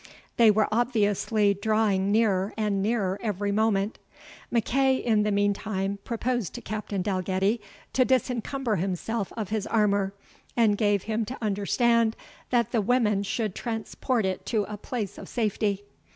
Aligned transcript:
They 0.37 0.49
were 0.49 0.67
obviously 0.71 1.53
drawing 1.53 2.11
nearer 2.11 2.55
and 2.57 2.81
nearer 2.81 3.19
every 3.21 3.51
moment. 3.51 3.99
MacEagh, 4.51 5.03
in 5.03 5.21
the 5.21 5.31
meantime, 5.31 5.99
proposed 6.03 6.55
to 6.55 6.61
Captain 6.61 7.03
Dalgetty 7.03 7.61
to 7.93 8.03
disencumber 8.03 8.77
himself 8.77 9.31
of 9.37 9.49
his 9.49 9.67
armour, 9.67 10.15
and 10.57 10.75
gave 10.75 11.03
him 11.03 11.23
to 11.25 11.37
understand 11.39 12.15
that 12.49 12.71
the 12.71 12.81
women 12.81 13.21
should 13.21 13.53
transport 13.53 14.25
it 14.25 14.43
to 14.47 14.63
a 14.63 14.75
place 14.75 15.19
of 15.19 15.29
safety. 15.29 15.83